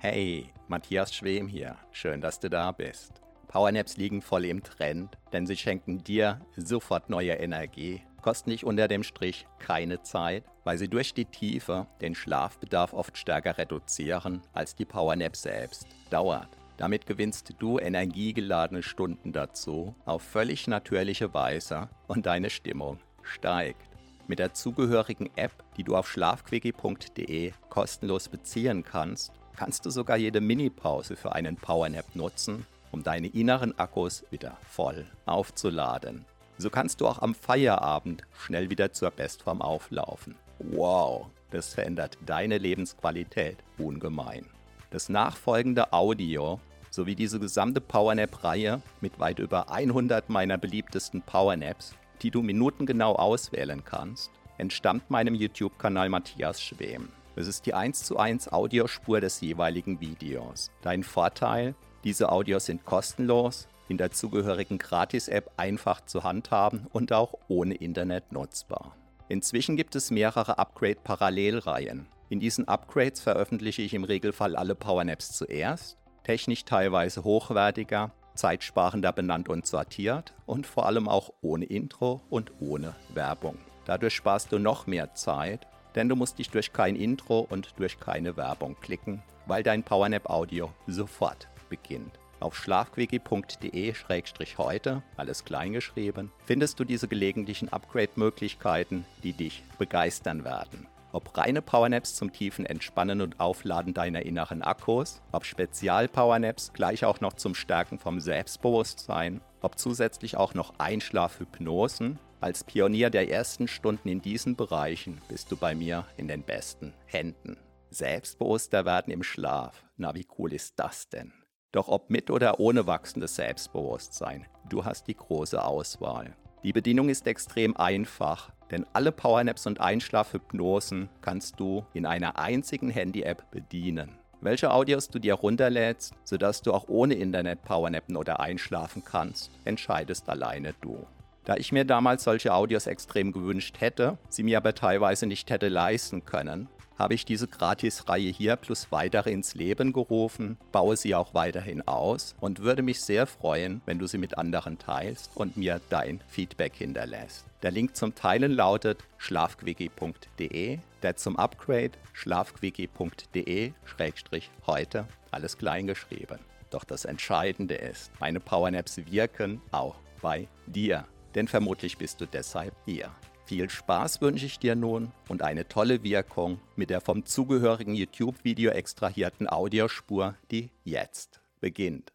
[0.00, 1.74] Hey, Matthias Schwem hier.
[1.90, 3.20] Schön, dass du da bist.
[3.48, 8.86] Powernaps liegen voll im Trend, denn sie schenken dir sofort neue Energie, kosten dich unter
[8.86, 14.76] dem Strich keine Zeit, weil sie durch die Tiefe den Schlafbedarf oft stärker reduzieren als
[14.76, 15.88] die Powernap selbst.
[16.10, 16.48] Dauert.
[16.76, 23.82] Damit gewinnst du energiegeladene Stunden dazu auf völlig natürliche Weise und deine Stimmung steigt.
[24.28, 30.40] Mit der zugehörigen App, die du auf schlafquickie.de kostenlos beziehen kannst, kannst du sogar jede
[30.40, 36.24] Minipause für einen Powernap nutzen, um deine inneren Akkus wieder voll aufzuladen.
[36.56, 40.36] So kannst du auch am Feierabend schnell wieder zur Bestform auflaufen.
[40.58, 44.46] Wow, das verändert deine Lebensqualität ungemein.
[44.90, 52.30] Das nachfolgende Audio sowie diese gesamte Powernap-Reihe mit weit über 100 meiner beliebtesten Powernaps die
[52.30, 57.08] du minutengenau auswählen kannst, entstammt meinem YouTube-Kanal Matthias Schwem.
[57.38, 60.72] Es ist die 1 zu 1 Audiospur des jeweiligen Videos.
[60.82, 67.34] Dein Vorteil, diese Audios sind kostenlos, in der zugehörigen Gratis-App einfach zu handhaben und auch
[67.46, 68.96] ohne Internet nutzbar.
[69.28, 72.08] Inzwischen gibt es mehrere Upgrade-Parallelreihen.
[72.28, 79.48] In diesen Upgrades veröffentliche ich im Regelfall alle Powernaps zuerst, technisch teilweise hochwertiger, zeitsparender benannt
[79.48, 83.58] und sortiert und vor allem auch ohne Intro und ohne Werbung.
[83.84, 87.98] Dadurch sparst du noch mehr Zeit, denn du musst dich durch kein Intro und durch
[87.98, 92.20] keine Werbung klicken, weil dein Powernap Audio sofort beginnt.
[92.38, 100.86] Auf schlafquickie.de-heute, alles kleingeschrieben, findest du diese gelegentlichen Upgrade-Möglichkeiten, die dich begeistern werden.
[101.10, 107.20] Ob reine Powernaps zum tiefen Entspannen und Aufladen deiner inneren Akkus, ob Spezial-Powernaps gleich auch
[107.20, 112.20] noch zum Stärken vom Selbstbewusstsein, ob zusätzlich auch noch Einschlafhypnosen.
[112.40, 116.94] Als Pionier der ersten Stunden in diesen Bereichen bist du bei mir in den besten
[117.06, 117.56] Händen.
[117.90, 119.84] Selbstbewusster werden im Schlaf.
[119.96, 121.32] Na, wie cool ist das denn?
[121.72, 126.36] Doch ob mit oder ohne wachsendes Selbstbewusstsein, du hast die große Auswahl.
[126.62, 132.90] Die Bedienung ist extrem einfach, denn alle Powernaps und Einschlafhypnosen kannst du in einer einzigen
[132.90, 134.16] Handy-App bedienen.
[134.40, 140.28] Welche Audios du dir runterlädst, sodass du auch ohne Internet Powernappen oder einschlafen kannst, entscheidest
[140.28, 141.04] alleine du.
[141.48, 145.68] Da ich mir damals solche Audios extrem gewünscht hätte, sie mir aber teilweise nicht hätte
[145.68, 151.32] leisten können, habe ich diese Gratis-Reihe hier plus weitere ins Leben gerufen, baue sie auch
[151.32, 155.80] weiterhin aus und würde mich sehr freuen, wenn du sie mit anderen teilst und mir
[155.88, 157.46] dein Feedback hinterlässt.
[157.62, 166.40] Der Link zum Teilen lautet schlafquickie.de, der zum Upgrade schlafquickie.de-heute, alles klein geschrieben.
[166.68, 172.74] Doch das Entscheidende ist, meine Powernaps wirken auch bei dir, denn vermutlich bist du deshalb
[172.84, 173.10] hier.
[173.46, 178.70] Viel Spaß wünsche ich dir nun und eine tolle Wirkung mit der vom zugehörigen YouTube-Video
[178.72, 182.12] extrahierten Audiospur, die jetzt beginnt.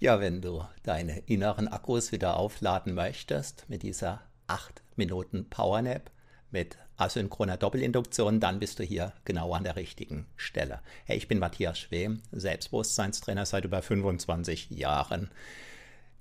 [0.00, 6.10] Ja, wenn du deine inneren Akkus wieder aufladen möchtest mit dieser 8 Minuten Powernap
[6.50, 10.80] mit asynchroner Doppelinduktion, dann bist du hier genau an der richtigen Stelle.
[11.04, 15.30] Hey, ich bin Matthias Schwem, Selbstbewusstseinstrainer seit über 25 Jahren.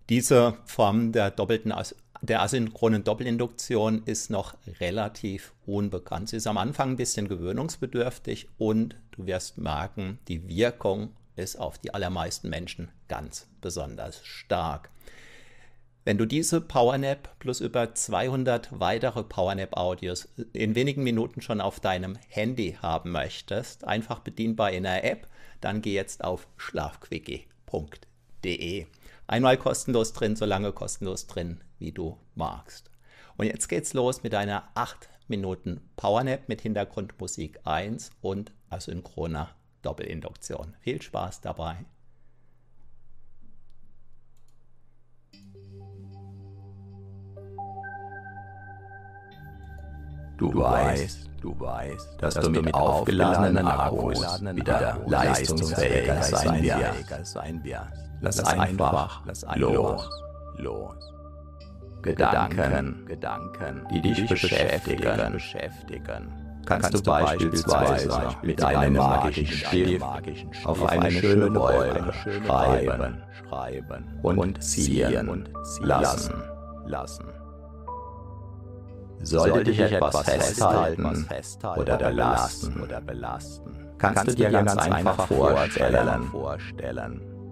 [0.10, 1.72] Diese Form der doppelten
[2.22, 6.30] der asynchronen Doppelinduktion ist noch relativ unbekannt.
[6.30, 11.78] Sie ist am Anfang ein bisschen gewöhnungsbedürftig und du wirst merken, die Wirkung ist auf
[11.78, 14.90] die allermeisten Menschen ganz besonders stark.
[16.04, 22.18] Wenn du diese PowerNap plus über 200 weitere PowerNap-Audios in wenigen Minuten schon auf deinem
[22.28, 25.28] Handy haben möchtest, einfach bedienbar in der App,
[25.62, 28.88] dann geh jetzt auf schlafquickie.de.
[29.30, 32.90] Einmal kostenlos drin, so lange kostenlos drin, wie du magst.
[33.38, 39.50] Und jetzt geht's los mit einer 8 Minuten Powernap mit Hintergrundmusik 1 und asynchroner
[39.84, 40.76] Doppelinduktion.
[40.80, 41.86] Viel Spaß dabei.
[50.38, 58.09] Du weißt, du weißt, dass, dass du mit aufgeladenen Akkus wieder leistungsfähiger sein wirst.
[58.22, 59.22] Lass einfach
[59.56, 60.10] los,
[60.58, 61.14] los.
[62.02, 66.50] Gedanken, Gedanken, die dich beschäftigen, beschäftigen.
[66.66, 70.06] Kannst du beispielsweise mit einem magischen Stift
[70.66, 75.48] auf eine schöne Wolke schreiben, schreiben und ziehen
[75.82, 76.44] lassen,
[76.86, 77.26] lassen.
[79.22, 81.28] Sollte dich etwas festhalten
[81.76, 82.88] oder belasten,
[83.98, 86.32] kannst du dir ganz einfach vorstellen,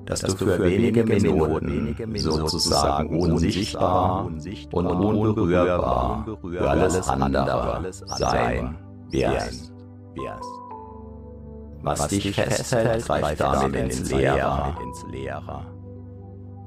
[0.07, 4.25] dass, dass du für wenige Minuten sozusagen unsichtbar
[4.71, 8.77] und unberührbar für alles andere sein
[9.11, 9.73] wirst.
[11.81, 14.73] Was dich festhält, greift damit ins Leere.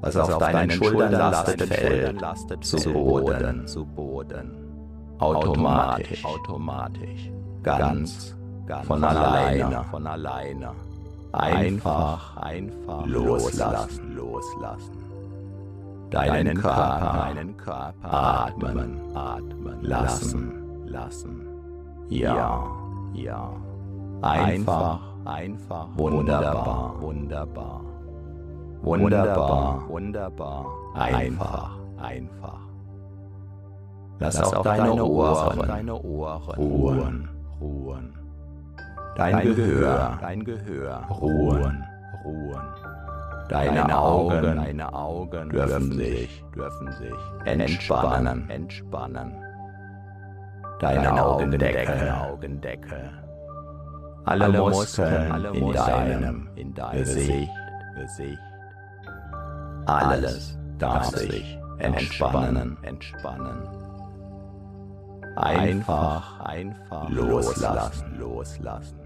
[0.01, 2.23] Was auf deinen Schultern lastet, fällt
[2.61, 3.65] zu Boden.
[5.19, 6.23] Automatisch,
[7.63, 8.35] ganz,
[8.85, 9.85] von alleine.
[11.33, 14.97] Einfach, einfach loslassen, loslassen.
[16.09, 19.81] Deinen Körper, deinen Körper atmen, atmen.
[19.81, 21.47] Lassen, lassen.
[22.09, 22.67] Ja,
[23.13, 23.49] ja.
[24.21, 27.81] Einfach, einfach, wunderbar, wunderbar.
[28.81, 32.59] Wunderbar, wunderbar, einfach, einfach.
[34.19, 37.29] Lass auch deine Ohren, deine Ohren ruhen,
[37.61, 38.20] ruhen.
[39.15, 41.03] Dein Gehör, dein Gehör.
[41.09, 41.83] Ruhen,
[42.23, 42.61] ruhen.
[43.49, 47.13] Deine Augen, deine Augen dürfen sich, dürfen sich
[47.45, 49.33] entspannen, entspannen.
[50.79, 53.11] Deine Augendecke, Augendecke.
[54.23, 57.49] Alle Muskeln in deinem, in deinem Gesicht,
[57.95, 58.39] Gesicht.
[59.85, 63.67] Alles darf sich entspannen, entspannen.
[65.35, 69.00] Einfach, einfach loslassen, loslassen.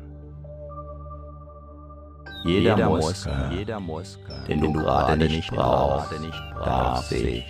[2.45, 6.13] Jeder Muskel, jeder Muskel, den du gerade nicht brauchst,
[6.63, 7.43] darf sich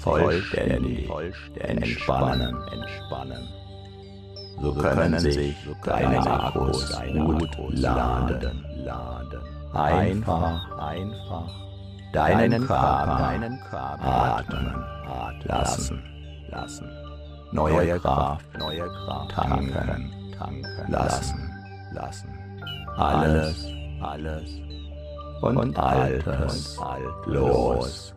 [0.00, 1.10] vollständig
[1.58, 3.48] entspannen, entspannen.
[4.62, 9.40] So können sich deine Akkus gut laden, laden.
[9.72, 11.50] Einfach, einfach
[12.12, 13.40] deinen Körper,
[14.00, 14.84] atmen,
[15.44, 16.02] lassen,
[16.48, 16.88] lassen.
[17.50, 18.46] Neue Kraft,
[19.34, 21.50] tanken, tanken lassen,
[21.92, 22.28] lassen.
[22.96, 24.60] Alles, alles
[25.40, 28.14] und, Altes, alt los,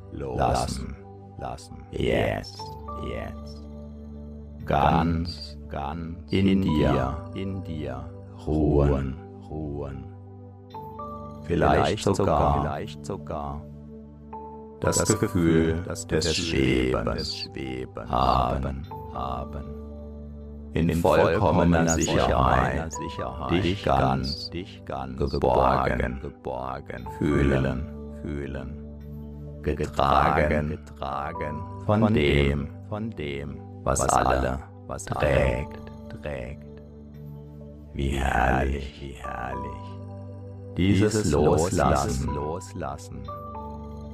[1.38, 1.84] lassen.
[1.92, 2.62] Jetzt,
[3.10, 3.64] jetzt.
[4.66, 8.06] Ganz, ganz in dir, in dir.
[8.46, 9.18] ruhen,
[9.50, 10.06] ruhen.
[11.44, 13.62] Vielleicht sogar, vielleicht sogar.
[14.80, 19.81] das, Gefühl, des Schwebens, Schweben haben, haben.
[20.74, 27.92] In, in vollkommener Sicherheit, Sicherheit dich ganz, dich ganz geborgen, geborgen fühlen,
[28.22, 28.78] fühlen.
[29.64, 35.80] Getragen, getragen von dem, von dem, was alle, was trägt,
[36.22, 36.82] trägt.
[37.94, 40.78] Wie herrlich, wie herrlich.
[40.78, 43.24] Dieses Loslassen, Loslassen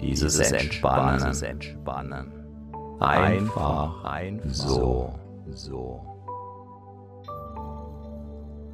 [0.01, 2.31] dieses Entspannen, Entspannen.
[2.99, 5.13] Einfach, einfach so,
[5.51, 6.16] so.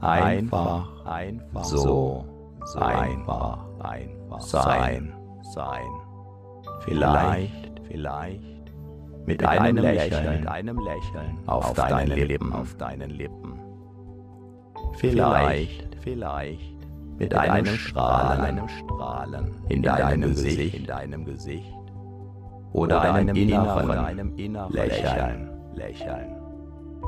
[0.03, 1.63] Einfach, einfach.
[1.63, 2.25] So,
[2.65, 2.79] so.
[2.79, 4.41] einfach, einfach.
[4.41, 5.13] Sein,
[5.53, 5.85] sein.
[6.81, 8.43] Vielleicht, vielleicht.
[9.25, 11.37] Mit, mit einem, Lächeln, mit einem Lächeln.
[11.45, 13.59] auf, auf deinen Lippen, Lippen, auf deinen Lippen.
[14.97, 16.73] Vielleicht, vielleicht.
[17.11, 19.55] Mit, mit einem, einem Strahlen, einem Strahlen.
[19.69, 21.73] In, in deinem Gesicht, Gesicht, in deinem Gesicht.
[22.73, 26.35] Oder, oder einem inneren, einem inneren Lächeln, Lächeln.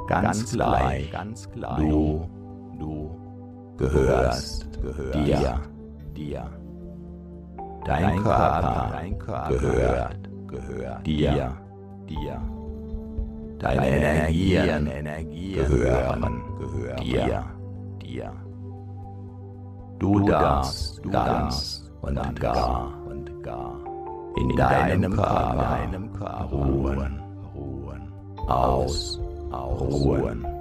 [0.07, 1.77] Ganz, ganz gleich, ganz gleich.
[1.79, 2.29] Du
[3.77, 5.61] gehörst, gehörst dir,
[6.15, 6.45] dir.
[7.85, 11.05] Dein, Körper, dein Körper gehört, gehört.
[11.05, 11.51] Dir,
[12.09, 12.41] dir.
[13.59, 17.43] Deine Energien, Energien gehören, gehören dir,
[18.01, 18.31] dir.
[19.99, 23.75] Du darfst ganz und gar und gar
[24.37, 27.21] in deinem Körper, Körper ruhen,
[27.55, 28.13] ruhen,
[28.47, 29.19] aus,
[29.51, 30.54] ruhen, ruhen.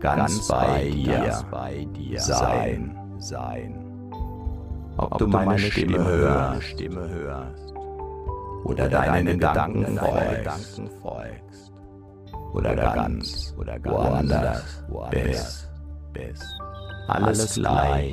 [0.00, 3.84] Ganz bei dir, bei dir sein, sein.
[4.96, 7.74] Ob du meine Stimme hörst,
[8.64, 9.98] oder deinen Gedanken
[11.00, 11.72] folgst.
[12.52, 15.68] oder ganz oder woanders bist,
[16.12, 16.44] bist.
[17.08, 18.12] Alles gleich,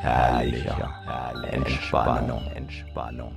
[0.00, 0.90] herrlicher,
[1.50, 3.32] Entspannung, Entspannung.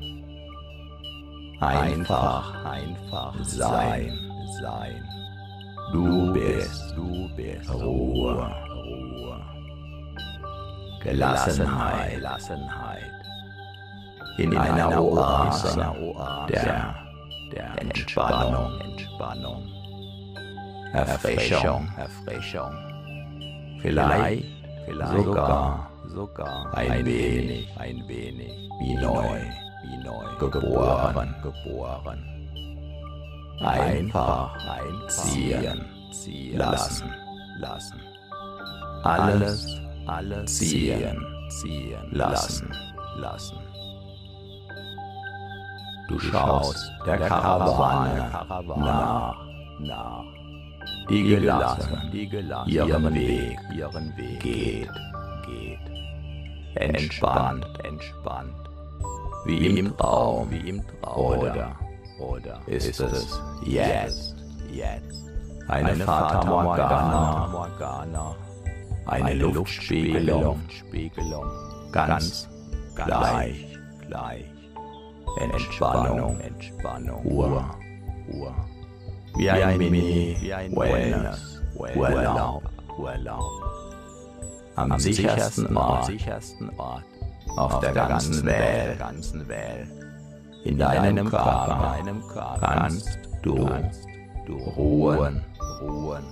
[1.62, 4.13] Einfach, einfach sein,
[4.62, 5.03] sein.
[5.91, 9.41] Du bist, du bist Ruhe, Ruhe.
[11.01, 13.01] Gelassenheit, Gelassenheit.
[14.38, 15.75] In einer Oase
[16.48, 16.96] der,
[17.51, 19.67] der Entspannung, Entspannung.
[20.93, 22.72] Erfrischung, Erfrischung.
[23.81, 24.46] Vielleicht,
[24.86, 29.41] vielleicht sogar, sogar ein wenig, ein wenig wie neu,
[29.84, 32.38] wie neu geboren, geboren.
[33.61, 36.57] Einfach einziehen, ziehen.
[36.57, 37.13] Lassen,
[37.59, 37.99] lassen.
[39.03, 41.99] Alles, alles ziehen, ziehen.
[42.11, 42.71] Lassen,
[43.17, 43.57] lassen.
[46.07, 48.31] Du schaust der Karawane
[48.77, 49.37] nach,
[49.79, 50.23] nach.
[51.09, 52.11] Die gelassen,
[52.65, 54.39] ihren Weg, ihren Weg.
[54.39, 54.89] geht,
[55.45, 55.79] geht.
[56.75, 58.55] Entspannt, entspannt.
[59.45, 61.39] Wie im Traum, wie im Traum.
[61.39, 61.75] Oder,
[62.19, 64.35] oder ist es jetzt,
[64.71, 65.25] jetzt.
[65.67, 68.35] Eine Fata Morgana, Morgana.
[69.05, 71.45] Eine Luftspiegelung, Spiegelung.
[71.91, 72.49] Ganz
[72.95, 74.45] gleich, gleich.
[75.39, 77.65] Entspannung, Entspannung, Ruhe,
[78.31, 78.53] Ruhe.
[79.35, 82.63] Wie ein Mini, wie ein Wellness, Urlaub,
[82.97, 83.43] Urlaub.
[84.75, 86.11] Am sichersten Ort,
[86.77, 87.03] Ort.
[87.57, 90.08] Auf der ganzen Welt, ganzen Welt.
[90.63, 91.95] In deinem Körper,
[92.59, 93.69] kannst du,
[94.75, 95.41] ruhen,
[95.81, 96.23] ruhen.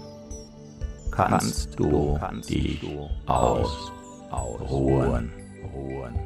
[1.11, 2.81] Kannst du dich
[3.25, 3.91] aus,
[4.29, 5.31] ausruhen,
[5.73, 6.19] ruhen.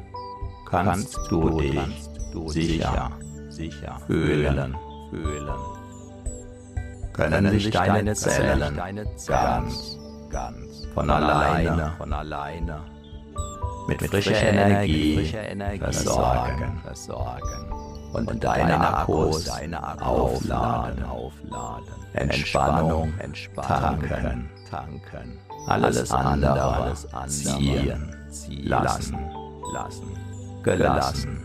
[0.68, 1.80] Kannst du dich
[2.46, 3.10] sicher,
[3.48, 4.76] sicher fühlen,
[5.10, 5.48] fühlen.
[7.12, 9.98] Können sich deine Zellen ganz,
[10.30, 12.80] ganz von alleine, von alleine
[13.86, 15.32] mit frischer Energie
[15.78, 17.81] versorgen, versorgen
[18.12, 19.48] und deine Akkus
[20.00, 21.94] aufladen, aufladen.
[22.14, 23.12] Entspannung,
[23.56, 25.38] tanken, tanken.
[25.66, 26.92] Alles andere
[27.26, 28.14] ziehen,
[28.64, 29.18] lassen,
[29.72, 30.16] lassen,
[30.62, 31.38] gelassen,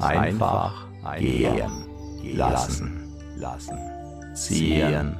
[0.00, 0.86] einfach
[1.18, 1.70] gehen,
[2.36, 3.78] lassen, lassen,
[4.34, 5.16] ziehen,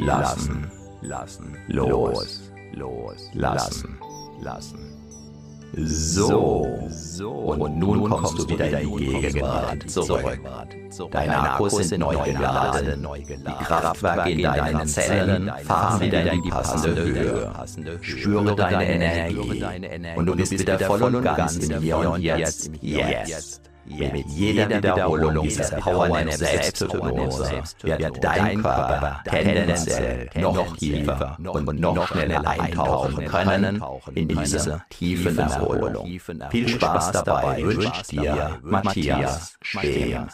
[0.00, 0.70] lassen,
[1.02, 3.98] lassen, los, los, lassen,
[4.40, 5.05] lassen.
[5.74, 6.88] So.
[6.88, 7.30] so.
[7.30, 10.40] Und nun kommst du wieder in die Gegenwart zurück.
[11.10, 13.06] Deine Akkus sind neu geladen.
[13.26, 17.52] Die Kraftwerke in deinen Zellen fahren wieder in die passende Höhe.
[18.00, 19.64] Spüre deine Energie.
[20.16, 22.70] Und du bist wieder voll und ganz in hier und jetzt.
[22.80, 23.60] Jetzt.
[23.88, 32.46] Mit jeder Wiederholung dieser Powernap Selbsthypnose wird dein Körper tendenziell noch tiefer und noch schneller
[32.46, 33.82] eintauchen können
[34.14, 36.06] in diese tiefen Erholung.
[36.50, 40.28] Viel Spaß dabei wünscht dir Matthias Schwem.